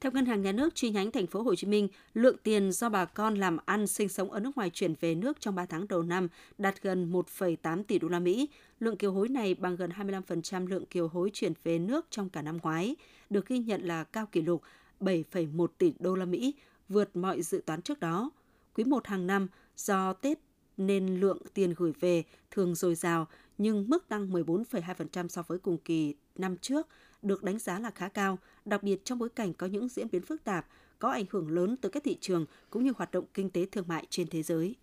Theo 0.00 0.12
Ngân 0.12 0.26
hàng 0.26 0.42
Nhà 0.42 0.52
nước 0.52 0.74
chi 0.74 0.90
nhánh 0.90 1.10
thành 1.10 1.26
phố 1.26 1.42
Hồ 1.42 1.54
Chí 1.54 1.66
Minh, 1.66 1.88
lượng 2.14 2.36
tiền 2.42 2.72
do 2.72 2.88
bà 2.88 3.04
con 3.04 3.34
làm 3.34 3.56
ăn 3.64 3.86
sinh 3.86 4.08
sống 4.08 4.30
ở 4.30 4.40
nước 4.40 4.56
ngoài 4.56 4.70
chuyển 4.70 4.94
về 5.00 5.14
nước 5.14 5.40
trong 5.40 5.54
3 5.54 5.66
tháng 5.66 5.88
đầu 5.88 6.02
năm 6.02 6.28
đạt 6.58 6.82
gần 6.82 7.12
1,8 7.12 7.82
tỷ 7.84 7.98
đô 7.98 8.08
la 8.08 8.18
Mỹ. 8.18 8.48
Lượng 8.80 8.96
kiều 8.96 9.12
hối 9.12 9.28
này 9.28 9.54
bằng 9.54 9.76
gần 9.76 9.90
25% 9.90 10.66
lượng 10.66 10.86
kiều 10.86 11.08
hối 11.08 11.30
chuyển 11.32 11.52
về 11.64 11.78
nước 11.78 12.06
trong 12.10 12.28
cả 12.28 12.42
năm 12.42 12.58
ngoái, 12.62 12.96
được 13.30 13.46
ghi 13.46 13.58
nhận 13.58 13.82
là 13.82 14.04
cao 14.04 14.26
kỷ 14.26 14.42
lục 14.42 14.62
7,1 15.00 15.66
tỷ 15.78 15.92
đô 15.98 16.14
la 16.14 16.24
Mỹ, 16.24 16.54
vượt 16.88 17.16
mọi 17.16 17.42
dự 17.42 17.62
toán 17.66 17.82
trước 17.82 18.00
đó. 18.00 18.30
Quý 18.74 18.84
1 18.84 19.06
hàng 19.06 19.26
năm, 19.26 19.48
do 19.78 20.12
Tết 20.12 20.38
nên 20.76 21.20
lượng 21.20 21.38
tiền 21.54 21.74
gửi 21.76 21.92
về 22.00 22.24
thường 22.50 22.74
dồi 22.74 22.94
dào, 22.94 23.26
nhưng 23.58 23.88
mức 23.88 24.08
tăng 24.08 24.30
14,2% 24.30 25.28
so 25.28 25.42
với 25.42 25.58
cùng 25.58 25.78
kỳ 25.78 26.14
năm 26.36 26.56
trước 26.56 26.86
được 27.22 27.42
đánh 27.42 27.58
giá 27.58 27.78
là 27.78 27.90
khá 27.90 28.08
cao, 28.08 28.38
đặc 28.64 28.82
biệt 28.82 29.04
trong 29.04 29.18
bối 29.18 29.28
cảnh 29.28 29.54
có 29.54 29.66
những 29.66 29.88
diễn 29.88 30.10
biến 30.12 30.22
phức 30.22 30.44
tạp, 30.44 30.66
có 30.98 31.10
ảnh 31.10 31.24
hưởng 31.30 31.50
lớn 31.50 31.76
tới 31.76 31.90
các 31.90 32.04
thị 32.04 32.18
trường 32.20 32.46
cũng 32.70 32.84
như 32.84 32.92
hoạt 32.96 33.10
động 33.10 33.24
kinh 33.34 33.50
tế 33.50 33.66
thương 33.72 33.88
mại 33.88 34.06
trên 34.10 34.26
thế 34.26 34.42
giới. 34.42 34.76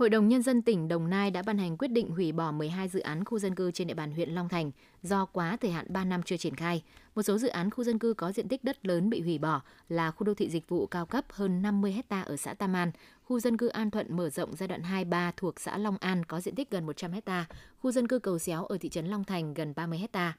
Hội 0.00 0.10
đồng 0.10 0.28
Nhân 0.28 0.42
dân 0.42 0.62
tỉnh 0.62 0.88
Đồng 0.88 1.10
Nai 1.10 1.30
đã 1.30 1.42
ban 1.42 1.58
hành 1.58 1.76
quyết 1.76 1.88
định 1.88 2.10
hủy 2.10 2.32
bỏ 2.32 2.52
12 2.52 2.88
dự 2.88 3.00
án 3.00 3.24
khu 3.24 3.38
dân 3.38 3.54
cư 3.54 3.70
trên 3.70 3.86
địa 3.86 3.94
bàn 3.94 4.12
huyện 4.12 4.30
Long 4.30 4.48
Thành 4.48 4.70
do 5.02 5.24
quá 5.24 5.56
thời 5.60 5.70
hạn 5.70 5.86
3 5.88 6.04
năm 6.04 6.22
chưa 6.22 6.36
triển 6.36 6.54
khai. 6.54 6.82
Một 7.14 7.22
số 7.22 7.38
dự 7.38 7.48
án 7.48 7.70
khu 7.70 7.84
dân 7.84 7.98
cư 7.98 8.14
có 8.14 8.32
diện 8.32 8.48
tích 8.48 8.64
đất 8.64 8.86
lớn 8.86 9.10
bị 9.10 9.20
hủy 9.20 9.38
bỏ 9.38 9.60
là 9.88 10.10
khu 10.10 10.24
đô 10.24 10.34
thị 10.34 10.50
dịch 10.50 10.68
vụ 10.68 10.86
cao 10.86 11.06
cấp 11.06 11.24
hơn 11.30 11.62
50 11.62 11.92
hecta 11.92 12.20
ở 12.20 12.36
xã 12.36 12.54
Tam 12.54 12.76
An, 12.76 12.90
khu 13.24 13.40
dân 13.40 13.56
cư 13.56 13.68
An 13.68 13.90
Thuận 13.90 14.16
mở 14.16 14.30
rộng 14.30 14.56
giai 14.56 14.68
đoạn 14.68 14.82
2-3 14.82 15.32
thuộc 15.36 15.60
xã 15.60 15.78
Long 15.78 15.96
An 16.00 16.24
có 16.24 16.40
diện 16.40 16.54
tích 16.54 16.70
gần 16.70 16.86
100 16.86 17.12
hecta, 17.12 17.46
khu 17.78 17.92
dân 17.92 18.08
cư 18.08 18.18
Cầu 18.18 18.38
Xéo 18.38 18.64
ở 18.64 18.78
thị 18.78 18.88
trấn 18.88 19.06
Long 19.06 19.24
Thành 19.24 19.54
gần 19.54 19.72
30 19.76 19.98
hecta. 19.98 20.34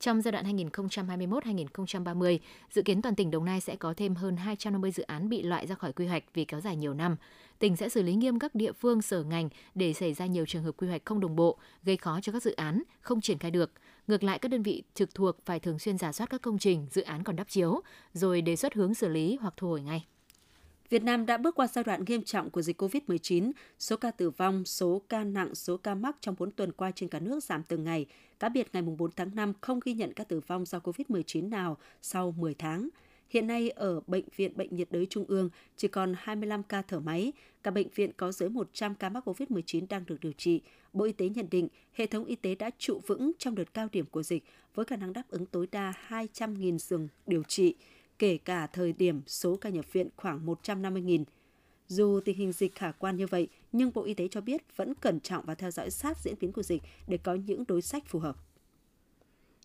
Trong 0.00 0.22
giai 0.22 0.32
đoạn 0.32 0.56
2021-2030, 0.56 2.38
dự 2.70 2.82
kiến 2.82 3.02
toàn 3.02 3.14
tỉnh 3.14 3.30
Đồng 3.30 3.44
Nai 3.44 3.60
sẽ 3.60 3.76
có 3.76 3.94
thêm 3.96 4.14
hơn 4.14 4.36
250 4.36 4.90
dự 4.90 5.02
án 5.02 5.28
bị 5.28 5.42
loại 5.42 5.66
ra 5.66 5.74
khỏi 5.74 5.92
quy 5.92 6.06
hoạch 6.06 6.24
vì 6.34 6.44
kéo 6.44 6.60
dài 6.60 6.76
nhiều 6.76 6.94
năm. 6.94 7.16
Tỉnh 7.58 7.76
sẽ 7.76 7.88
xử 7.88 8.02
lý 8.02 8.14
nghiêm 8.14 8.38
các 8.38 8.54
địa 8.54 8.72
phương 8.72 9.02
sở 9.02 9.22
ngành 9.22 9.48
để 9.74 9.92
xảy 9.92 10.14
ra 10.14 10.26
nhiều 10.26 10.46
trường 10.46 10.62
hợp 10.62 10.72
quy 10.76 10.88
hoạch 10.88 11.02
không 11.04 11.20
đồng 11.20 11.36
bộ, 11.36 11.58
gây 11.82 11.96
khó 11.96 12.20
cho 12.22 12.32
các 12.32 12.42
dự 12.42 12.52
án 12.52 12.82
không 13.00 13.20
triển 13.20 13.38
khai 13.38 13.50
được. 13.50 13.72
Ngược 14.06 14.22
lại, 14.22 14.38
các 14.38 14.48
đơn 14.48 14.62
vị 14.62 14.82
trực 14.94 15.14
thuộc 15.14 15.36
phải 15.44 15.60
thường 15.60 15.78
xuyên 15.78 15.98
giả 15.98 16.12
soát 16.12 16.30
các 16.30 16.42
công 16.42 16.58
trình, 16.58 16.86
dự 16.90 17.02
án 17.02 17.24
còn 17.24 17.36
đắp 17.36 17.48
chiếu, 17.48 17.80
rồi 18.12 18.42
đề 18.42 18.56
xuất 18.56 18.74
hướng 18.74 18.94
xử 18.94 19.08
lý 19.08 19.38
hoặc 19.40 19.54
thu 19.56 19.68
hồi 19.68 19.82
ngay. 19.82 20.04
Việt 20.90 21.02
Nam 21.02 21.26
đã 21.26 21.38
bước 21.38 21.54
qua 21.54 21.66
giai 21.66 21.84
đoạn 21.84 22.04
nghiêm 22.06 22.22
trọng 22.22 22.50
của 22.50 22.62
dịch 22.62 22.82
COVID-19, 22.82 23.52
số 23.78 23.96
ca 23.96 24.10
tử 24.10 24.30
vong, 24.30 24.64
số 24.64 25.02
ca 25.08 25.24
nặng, 25.24 25.54
số 25.54 25.76
ca 25.76 25.94
mắc 25.94 26.16
trong 26.20 26.34
4 26.38 26.50
tuần 26.50 26.72
qua 26.72 26.90
trên 26.90 27.08
cả 27.08 27.20
nước 27.20 27.44
giảm 27.44 27.62
từng 27.62 27.84
ngày. 27.84 28.06
Cá 28.40 28.48
biệt 28.48 28.68
ngày 28.72 28.82
4 28.82 29.10
tháng 29.16 29.34
5 29.34 29.52
không 29.60 29.80
ghi 29.84 29.94
nhận 29.94 30.12
ca 30.12 30.24
tử 30.24 30.40
vong 30.46 30.64
do 30.64 30.78
COVID-19 30.78 31.48
nào 31.48 31.76
sau 32.02 32.34
10 32.38 32.54
tháng. 32.54 32.88
Hiện 33.28 33.46
nay 33.46 33.70
ở 33.70 34.00
Bệnh 34.06 34.24
viện 34.36 34.56
Bệnh 34.56 34.76
nhiệt 34.76 34.88
đới 34.90 35.06
Trung 35.06 35.24
ương 35.28 35.50
chỉ 35.76 35.88
còn 35.88 36.14
25 36.18 36.62
ca 36.62 36.82
thở 36.82 37.00
máy, 37.00 37.32
cả 37.62 37.70
bệnh 37.70 37.88
viện 37.94 38.10
có 38.16 38.32
dưới 38.32 38.48
100 38.48 38.94
ca 38.94 39.08
mắc 39.08 39.28
COVID-19 39.28 39.86
đang 39.88 40.06
được 40.06 40.20
điều 40.20 40.32
trị. 40.32 40.60
Bộ 40.92 41.04
Y 41.04 41.12
tế 41.12 41.28
nhận 41.28 41.46
định 41.50 41.68
hệ 41.92 42.06
thống 42.06 42.24
y 42.24 42.36
tế 42.36 42.54
đã 42.54 42.70
trụ 42.78 43.00
vững 43.06 43.32
trong 43.38 43.54
đợt 43.54 43.74
cao 43.74 43.88
điểm 43.92 44.06
của 44.06 44.22
dịch 44.22 44.44
với 44.74 44.84
khả 44.84 44.96
năng 44.96 45.12
đáp 45.12 45.22
ứng 45.28 45.46
tối 45.46 45.68
đa 45.72 45.92
200.000 46.08 46.78
giường 46.78 47.08
điều 47.26 47.42
trị 47.42 47.74
kể 48.18 48.38
cả 48.44 48.66
thời 48.66 48.92
điểm 48.92 49.22
số 49.26 49.56
ca 49.56 49.68
nhập 49.68 49.92
viện 49.92 50.08
khoảng 50.16 50.46
150.000. 50.46 51.24
Dù 51.88 52.20
tình 52.24 52.36
hình 52.36 52.52
dịch 52.52 52.74
khả 52.74 52.92
quan 52.92 53.16
như 53.16 53.26
vậy, 53.26 53.48
nhưng 53.72 53.90
Bộ 53.94 54.04
Y 54.04 54.14
tế 54.14 54.28
cho 54.30 54.40
biết 54.40 54.76
vẫn 54.76 54.94
cẩn 54.94 55.20
trọng 55.20 55.44
và 55.46 55.54
theo 55.54 55.70
dõi 55.70 55.90
sát 55.90 56.18
diễn 56.18 56.34
biến 56.40 56.52
của 56.52 56.62
dịch 56.62 56.82
để 57.06 57.18
có 57.18 57.34
những 57.34 57.64
đối 57.68 57.82
sách 57.82 58.06
phù 58.06 58.18
hợp. 58.18 58.36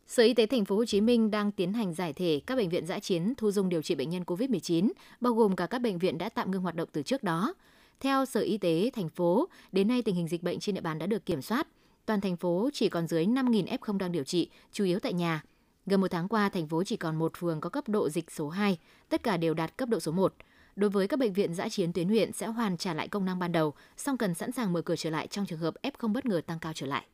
Sở 0.07 0.23
Y 0.23 0.33
tế 0.33 0.45
thành 0.45 0.65
phố 0.65 0.75
Hồ 0.75 0.85
Chí 0.85 1.01
Minh 1.01 1.31
đang 1.31 1.51
tiến 1.51 1.73
hành 1.73 1.93
giải 1.93 2.13
thể 2.13 2.41
các 2.45 2.55
bệnh 2.55 2.69
viện 2.69 2.85
giã 2.85 2.99
chiến 2.99 3.33
thu 3.37 3.51
dung 3.51 3.69
điều 3.69 3.81
trị 3.81 3.95
bệnh 3.95 4.09
nhân 4.09 4.23
COVID-19, 4.23 4.91
bao 5.21 5.33
gồm 5.33 5.55
cả 5.55 5.67
các 5.67 5.79
bệnh 5.79 5.97
viện 5.97 6.17
đã 6.17 6.29
tạm 6.29 6.51
ngưng 6.51 6.61
hoạt 6.61 6.75
động 6.75 6.89
từ 6.91 7.01
trước 7.01 7.23
đó. 7.23 7.53
Theo 7.99 8.25
Sở 8.25 8.39
Y 8.39 8.57
tế 8.57 8.89
thành 8.93 9.09
phố, 9.09 9.47
đến 9.71 9.87
nay 9.87 10.01
tình 10.01 10.15
hình 10.15 10.27
dịch 10.27 10.43
bệnh 10.43 10.59
trên 10.59 10.75
địa 10.75 10.81
bàn 10.81 10.99
đã 10.99 11.07
được 11.07 11.25
kiểm 11.25 11.41
soát. 11.41 11.67
Toàn 12.05 12.21
thành 12.21 12.37
phố 12.37 12.69
chỉ 12.73 12.89
còn 12.89 13.07
dưới 13.07 13.25
5.000 13.25 13.65
F0 13.65 13.97
đang 13.97 14.11
điều 14.11 14.23
trị, 14.23 14.49
chủ 14.71 14.83
yếu 14.83 14.99
tại 14.99 15.13
nhà. 15.13 15.43
Gần 15.89 16.01
một 16.01 16.07
tháng 16.11 16.27
qua, 16.27 16.49
thành 16.49 16.67
phố 16.67 16.83
chỉ 16.83 16.97
còn 16.97 17.15
một 17.15 17.31
phường 17.37 17.61
có 17.61 17.69
cấp 17.69 17.89
độ 17.89 18.09
dịch 18.09 18.31
số 18.31 18.49
2, 18.49 18.77
tất 19.09 19.23
cả 19.23 19.37
đều 19.37 19.53
đạt 19.53 19.77
cấp 19.77 19.89
độ 19.89 19.99
số 19.99 20.11
1. 20.11 20.33
Đối 20.75 20.89
với 20.89 21.07
các 21.07 21.19
bệnh 21.19 21.33
viện 21.33 21.53
giã 21.53 21.69
chiến 21.69 21.93
tuyến 21.93 22.09
huyện 22.09 22.31
sẽ 22.31 22.47
hoàn 22.47 22.77
trả 22.77 22.93
lại 22.93 23.07
công 23.07 23.25
năng 23.25 23.39
ban 23.39 23.51
đầu, 23.51 23.73
song 23.97 24.17
cần 24.17 24.33
sẵn 24.33 24.51
sàng 24.51 24.73
mở 24.73 24.81
cửa 24.81 24.95
trở 24.95 25.09
lại 25.09 25.27
trong 25.27 25.45
trường 25.45 25.59
hợp 25.59 25.73
F0 25.83 26.13
bất 26.13 26.25
ngờ 26.25 26.41
tăng 26.45 26.59
cao 26.59 26.73
trở 26.75 26.87
lại. 26.87 27.05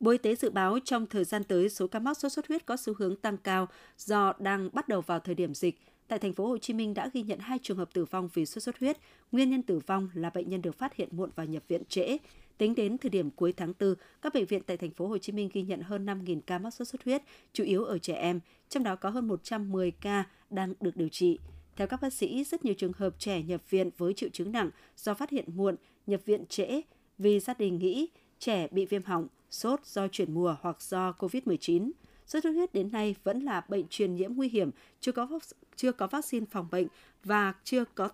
Bộ 0.00 0.10
Y 0.10 0.18
tế 0.18 0.34
dự 0.34 0.50
báo 0.50 0.78
trong 0.84 1.06
thời 1.06 1.24
gian 1.24 1.44
tới 1.44 1.68
số 1.68 1.86
ca 1.86 1.98
mắc 1.98 2.18
sốt 2.18 2.32
xuất 2.32 2.48
huyết 2.48 2.66
có 2.66 2.76
xu 2.76 2.94
hướng 2.98 3.16
tăng 3.16 3.36
cao 3.36 3.68
do 3.98 4.32
đang 4.38 4.70
bắt 4.72 4.88
đầu 4.88 5.00
vào 5.00 5.20
thời 5.20 5.34
điểm 5.34 5.54
dịch. 5.54 5.78
Tại 6.08 6.18
thành 6.18 6.34
phố 6.34 6.46
Hồ 6.46 6.58
Chí 6.58 6.74
Minh 6.74 6.94
đã 6.94 7.10
ghi 7.12 7.22
nhận 7.22 7.38
hai 7.38 7.58
trường 7.62 7.78
hợp 7.78 7.88
tử 7.92 8.04
vong 8.04 8.28
vì 8.34 8.46
sốt 8.46 8.62
xuất 8.62 8.78
huyết. 8.80 8.96
Nguyên 9.32 9.50
nhân 9.50 9.62
tử 9.62 9.78
vong 9.86 10.08
là 10.14 10.30
bệnh 10.30 10.48
nhân 10.48 10.62
được 10.62 10.78
phát 10.78 10.94
hiện 10.94 11.08
muộn 11.12 11.30
và 11.36 11.44
nhập 11.44 11.62
viện 11.68 11.82
trễ. 11.88 12.18
Tính 12.58 12.74
đến 12.74 12.98
thời 12.98 13.10
điểm 13.10 13.30
cuối 13.30 13.52
tháng 13.52 13.72
4, 13.80 13.94
các 14.22 14.34
bệnh 14.34 14.46
viện 14.46 14.62
tại 14.66 14.76
thành 14.76 14.90
phố 14.90 15.06
Hồ 15.06 15.18
Chí 15.18 15.32
Minh 15.32 15.48
ghi 15.52 15.62
nhận 15.62 15.80
hơn 15.80 16.06
5.000 16.06 16.40
ca 16.46 16.58
mắc 16.58 16.70
sốt 16.70 16.88
xuất 16.88 17.04
huyết, 17.04 17.22
chủ 17.52 17.64
yếu 17.64 17.84
ở 17.84 17.98
trẻ 17.98 18.14
em, 18.14 18.40
trong 18.68 18.82
đó 18.82 18.96
có 18.96 19.10
hơn 19.10 19.28
110 19.28 19.90
ca 19.90 20.24
đang 20.50 20.74
được 20.80 20.96
điều 20.96 21.08
trị. 21.08 21.38
Theo 21.76 21.86
các 21.86 22.00
bác 22.00 22.12
sĩ, 22.12 22.44
rất 22.44 22.64
nhiều 22.64 22.74
trường 22.74 22.92
hợp 22.92 23.14
trẻ 23.18 23.42
nhập 23.42 23.70
viện 23.70 23.90
với 23.98 24.14
triệu 24.14 24.28
chứng 24.32 24.52
nặng 24.52 24.70
do 24.96 25.14
phát 25.14 25.30
hiện 25.30 25.44
muộn, 25.56 25.76
nhập 26.06 26.20
viện 26.24 26.46
trễ 26.48 26.80
vì 27.18 27.40
gia 27.40 27.54
đình 27.54 27.78
nghĩ 27.78 28.08
trẻ 28.38 28.68
bị 28.70 28.86
viêm 28.86 29.02
họng, 29.02 29.28
sốt 29.50 29.86
do 29.86 30.08
chuyển 30.08 30.34
mùa 30.34 30.56
hoặc 30.60 30.82
do 30.82 31.14
COVID-19. 31.18 31.90
Sốt 32.26 32.42
xuất 32.42 32.50
huyết 32.50 32.72
đến 32.72 32.92
nay 32.92 33.14
vẫn 33.24 33.42
là 33.42 33.64
bệnh 33.68 33.84
truyền 33.90 34.14
nhiễm 34.14 34.34
nguy 34.34 34.48
hiểm, 34.48 34.70
chưa 35.00 35.12
có 35.12 35.28
chưa 35.76 35.92
có 35.92 36.06
vaccine 36.06 36.46
phòng 36.50 36.68
bệnh 36.70 36.86
và 37.24 37.52
chưa 37.64 37.84
có 37.94 38.08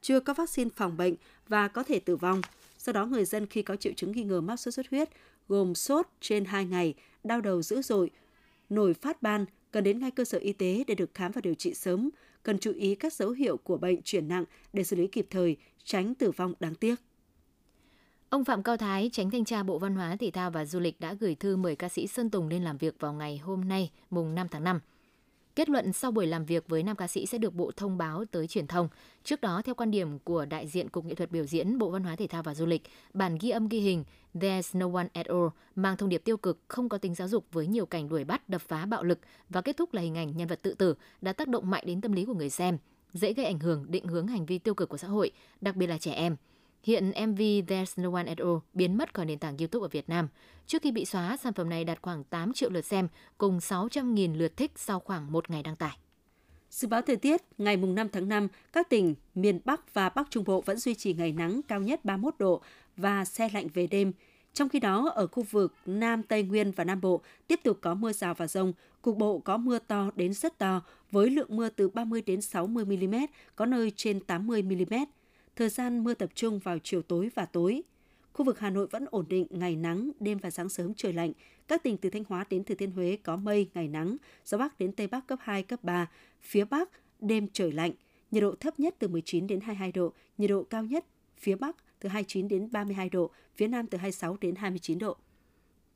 chưa 0.00 0.20
có 0.20 0.34
vaccine 0.34 0.70
phòng 0.76 0.96
bệnh 0.96 1.14
và 1.48 1.68
có 1.68 1.82
thể 1.82 2.00
tử 2.00 2.16
vong. 2.16 2.40
Do 2.86 2.92
đó, 2.92 3.06
người 3.06 3.24
dân 3.24 3.46
khi 3.46 3.62
có 3.62 3.76
triệu 3.76 3.92
chứng 3.96 4.12
nghi 4.12 4.22
ngờ 4.22 4.40
mắc 4.40 4.56
sốt 4.56 4.74
xuất 4.74 4.86
huyết 4.90 5.08
gồm 5.48 5.74
sốt 5.74 6.06
trên 6.20 6.44
2 6.44 6.64
ngày, 6.64 6.94
đau 7.24 7.40
đầu 7.40 7.62
dữ 7.62 7.82
dội, 7.82 8.10
nổi 8.68 8.94
phát 8.94 9.22
ban, 9.22 9.44
cần 9.70 9.84
đến 9.84 9.98
ngay 9.98 10.10
cơ 10.10 10.24
sở 10.24 10.38
y 10.38 10.52
tế 10.52 10.84
để 10.86 10.94
được 10.94 11.14
khám 11.14 11.32
và 11.32 11.40
điều 11.40 11.54
trị 11.54 11.74
sớm, 11.74 12.10
cần 12.42 12.58
chú 12.58 12.72
ý 12.72 12.94
các 12.94 13.12
dấu 13.12 13.30
hiệu 13.30 13.56
của 13.56 13.76
bệnh 13.76 14.02
chuyển 14.02 14.28
nặng 14.28 14.44
để 14.72 14.84
xử 14.84 14.96
lý 14.96 15.06
kịp 15.06 15.26
thời, 15.30 15.56
tránh 15.84 16.14
tử 16.14 16.30
vong 16.30 16.54
đáng 16.60 16.74
tiếc. 16.74 16.94
Ông 18.28 18.44
Phạm 18.44 18.62
Cao 18.62 18.76
Thái, 18.76 19.10
tránh 19.12 19.30
thanh 19.30 19.44
tra 19.44 19.62
Bộ 19.62 19.78
Văn 19.78 19.94
hóa, 19.94 20.16
Thể 20.16 20.30
thao 20.30 20.50
và 20.50 20.64
Du 20.64 20.80
lịch 20.80 21.00
đã 21.00 21.14
gửi 21.14 21.34
thư 21.34 21.56
mời 21.56 21.76
ca 21.76 21.88
sĩ 21.88 22.06
Sơn 22.06 22.30
Tùng 22.30 22.48
lên 22.48 22.64
làm 22.64 22.78
việc 22.78 23.00
vào 23.00 23.12
ngày 23.12 23.38
hôm 23.38 23.68
nay, 23.68 23.90
mùng 24.10 24.34
5 24.34 24.48
tháng 24.50 24.64
5. 24.64 24.80
Kết 25.56 25.68
luận 25.68 25.92
sau 25.92 26.10
buổi 26.10 26.26
làm 26.26 26.44
việc 26.44 26.68
với 26.68 26.82
nam 26.82 26.96
ca 26.96 27.08
sĩ 27.08 27.26
sẽ 27.26 27.38
được 27.38 27.54
Bộ 27.54 27.70
thông 27.76 27.98
báo 27.98 28.24
tới 28.30 28.46
truyền 28.46 28.66
thông. 28.66 28.88
Trước 29.24 29.40
đó, 29.40 29.62
theo 29.64 29.74
quan 29.74 29.90
điểm 29.90 30.18
của 30.18 30.44
đại 30.44 30.66
diện 30.66 30.88
Cục 30.88 31.04
Nghệ 31.04 31.14
thuật 31.14 31.30
biểu 31.30 31.44
diễn 31.44 31.78
Bộ 31.78 31.90
Văn 31.90 32.04
hóa 32.04 32.16
Thể 32.16 32.26
thao 32.26 32.42
và 32.42 32.54
Du 32.54 32.66
lịch, 32.66 32.82
bản 33.14 33.38
ghi 33.40 33.50
âm 33.50 33.68
ghi 33.68 33.80
hình 33.80 34.04
There's 34.34 34.78
No 34.78 34.98
One 34.98 35.08
at 35.12 35.26
All 35.26 35.46
mang 35.76 35.96
thông 35.96 36.08
điệp 36.08 36.24
tiêu 36.24 36.36
cực, 36.36 36.58
không 36.68 36.88
có 36.88 36.98
tính 36.98 37.14
giáo 37.14 37.28
dục 37.28 37.46
với 37.52 37.66
nhiều 37.66 37.86
cảnh 37.86 38.08
đuổi 38.08 38.24
bắt, 38.24 38.48
đập 38.48 38.62
phá, 38.62 38.86
bạo 38.86 39.04
lực 39.04 39.18
và 39.48 39.60
kết 39.60 39.76
thúc 39.76 39.94
là 39.94 40.02
hình 40.02 40.14
ảnh 40.14 40.36
nhân 40.36 40.48
vật 40.48 40.62
tự 40.62 40.74
tử 40.74 40.94
đã 41.20 41.32
tác 41.32 41.48
động 41.48 41.70
mạnh 41.70 41.84
đến 41.86 42.00
tâm 42.00 42.12
lý 42.12 42.24
của 42.24 42.34
người 42.34 42.50
xem, 42.50 42.78
dễ 43.12 43.32
gây 43.32 43.46
ảnh 43.46 43.58
hưởng 43.58 43.84
định 43.88 44.06
hướng 44.06 44.26
hành 44.26 44.46
vi 44.46 44.58
tiêu 44.58 44.74
cực 44.74 44.88
của 44.88 44.98
xã 44.98 45.08
hội, 45.08 45.30
đặc 45.60 45.76
biệt 45.76 45.86
là 45.86 45.98
trẻ 45.98 46.12
em. 46.12 46.36
Hiện 46.86 47.12
MV 47.26 47.40
There's 47.40 48.02
No 48.02 48.10
One 48.12 48.26
at 48.26 48.38
All 48.38 48.56
biến 48.72 48.98
mất 48.98 49.14
khỏi 49.14 49.26
nền 49.26 49.38
tảng 49.38 49.56
YouTube 49.58 49.84
ở 49.84 49.88
Việt 49.88 50.08
Nam. 50.08 50.28
Trước 50.66 50.82
khi 50.82 50.92
bị 50.92 51.04
xóa, 51.04 51.36
sản 51.36 51.52
phẩm 51.52 51.68
này 51.68 51.84
đạt 51.84 52.02
khoảng 52.02 52.24
8 52.24 52.52
triệu 52.52 52.70
lượt 52.70 52.84
xem 52.84 53.08
cùng 53.38 53.58
600.000 53.58 54.36
lượt 54.36 54.56
thích 54.56 54.72
sau 54.76 55.00
khoảng 55.00 55.32
một 55.32 55.50
ngày 55.50 55.62
đăng 55.62 55.76
tải. 55.76 55.98
Dự 56.70 56.88
báo 56.88 57.02
thời 57.02 57.16
tiết, 57.16 57.42
ngày 57.58 57.76
mùng 57.76 57.94
5 57.94 58.08
tháng 58.12 58.28
5, 58.28 58.48
các 58.72 58.90
tỉnh 58.90 59.14
miền 59.34 59.60
Bắc 59.64 59.94
và 59.94 60.08
Bắc 60.08 60.30
Trung 60.30 60.44
Bộ 60.44 60.60
vẫn 60.60 60.76
duy 60.76 60.94
trì 60.94 61.12
ngày 61.12 61.32
nắng 61.32 61.60
cao 61.68 61.80
nhất 61.80 62.04
31 62.04 62.34
độ, 62.38 62.62
và 62.96 63.24
xe 63.24 63.48
lạnh 63.54 63.68
về 63.74 63.86
đêm. 63.86 64.12
Trong 64.52 64.68
khi 64.68 64.80
đó, 64.80 65.10
ở 65.14 65.26
khu 65.26 65.42
vực 65.42 65.74
Nam 65.86 66.22
Tây 66.22 66.42
Nguyên 66.42 66.70
và 66.70 66.84
Nam 66.84 67.00
Bộ 67.00 67.20
tiếp 67.46 67.60
tục 67.64 67.78
có 67.80 67.94
mưa 67.94 68.12
rào 68.12 68.34
và 68.34 68.46
rông, 68.46 68.72
cục 69.02 69.16
bộ 69.16 69.38
có 69.38 69.56
mưa 69.56 69.78
to 69.78 70.10
đến 70.16 70.34
rất 70.34 70.58
to 70.58 70.82
với 71.10 71.30
lượng 71.30 71.56
mưa 71.56 71.68
từ 71.68 71.88
30 71.88 72.22
đến 72.26 72.40
60 72.40 72.84
mm, 72.84 73.14
có 73.56 73.66
nơi 73.66 73.92
trên 73.96 74.20
80 74.20 74.62
mm. 74.62 74.94
Thời 75.56 75.68
gian 75.68 76.04
mưa 76.04 76.14
tập 76.14 76.30
trung 76.34 76.58
vào 76.58 76.78
chiều 76.78 77.02
tối 77.02 77.30
và 77.34 77.46
tối. 77.46 77.82
Khu 78.32 78.44
vực 78.44 78.58
Hà 78.58 78.70
Nội 78.70 78.86
vẫn 78.86 79.06
ổn 79.10 79.24
định, 79.28 79.46
ngày 79.50 79.76
nắng, 79.76 80.10
đêm 80.20 80.38
và 80.38 80.50
sáng 80.50 80.68
sớm 80.68 80.94
trời 80.94 81.12
lạnh. 81.12 81.32
Các 81.68 81.82
tỉnh 81.82 81.96
từ 81.96 82.10
Thanh 82.10 82.24
Hóa 82.28 82.44
đến 82.50 82.64
Thừa 82.64 82.74
Thiên 82.74 82.90
Huế 82.90 83.18
có 83.22 83.36
mây, 83.36 83.70
ngày 83.74 83.88
nắng, 83.88 84.16
gió 84.44 84.58
Bắc 84.58 84.78
đến 84.78 84.92
Tây 84.92 85.06
Bắc 85.06 85.26
cấp 85.26 85.38
2, 85.42 85.62
cấp 85.62 85.84
3. 85.84 86.10
Phía 86.42 86.64
Bắc, 86.64 86.90
đêm 87.20 87.48
trời 87.52 87.72
lạnh, 87.72 87.92
nhiệt 88.30 88.42
độ 88.42 88.54
thấp 88.60 88.80
nhất 88.80 88.94
từ 88.98 89.08
19 89.08 89.46
đến 89.46 89.60
22 89.60 89.92
độ, 89.92 90.12
nhiệt 90.38 90.50
độ 90.50 90.62
cao 90.62 90.84
nhất 90.84 91.04
phía 91.38 91.54
Bắc 91.54 91.76
từ 92.00 92.08
29 92.08 92.48
đến 92.48 92.68
32 92.72 93.08
độ, 93.08 93.30
phía 93.56 93.68
Nam 93.68 93.86
từ 93.86 93.98
26 93.98 94.36
đến 94.40 94.54
29 94.54 94.98
độ. 94.98 95.16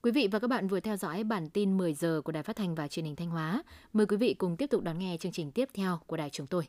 Quý 0.03 0.11
vị 0.11 0.29
và 0.33 0.39
các 0.39 0.51
bạn 0.51 0.69
vừa 0.69 0.81
theo 0.81 0.97
dõi 0.97 1.25
bản 1.25 1.49
tin 1.49 1.79
10 1.79 1.95
giờ 1.95 2.21
của 2.25 2.33
Đài 2.33 2.43
Phát 2.43 2.57
thanh 2.57 2.75
và 2.75 2.89
Truyền 2.89 3.05
hình 3.05 3.17
Thanh 3.17 3.31
Hóa. 3.31 3.63
Mời 3.93 4.07
quý 4.07 4.17
vị 4.17 4.35
cùng 4.35 4.57
tiếp 4.57 4.67
tục 4.71 4.83
đón 4.83 4.99
nghe 4.99 5.17
chương 5.21 5.33
trình 5.33 5.53
tiếp 5.53 5.69
theo 5.75 5.99
của 6.07 6.17
đài 6.17 6.31
chúng 6.31 6.47
tôi. 6.47 6.65